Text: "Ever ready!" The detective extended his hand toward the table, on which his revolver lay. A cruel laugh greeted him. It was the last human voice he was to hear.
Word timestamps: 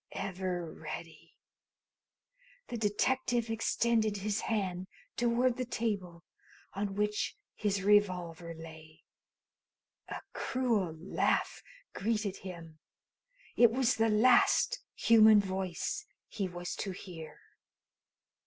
"Ever 0.13 0.73
ready!" 0.73 1.35
The 2.69 2.75
detective 2.79 3.51
extended 3.51 4.17
his 4.17 4.41
hand 4.41 4.87
toward 5.15 5.57
the 5.57 5.63
table, 5.65 6.23
on 6.73 6.95
which 6.95 7.37
his 7.53 7.83
revolver 7.83 8.55
lay. 8.55 9.03
A 10.07 10.19
cruel 10.33 10.95
laugh 10.99 11.61
greeted 11.93 12.37
him. 12.37 12.79
It 13.55 13.69
was 13.69 13.93
the 13.97 14.09
last 14.09 14.79
human 14.95 15.39
voice 15.39 16.07
he 16.27 16.47
was 16.47 16.73
to 16.77 16.93
hear. 16.93 17.37